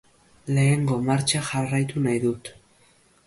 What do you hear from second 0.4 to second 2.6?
Lehengo martxa jarraitu nahi dut.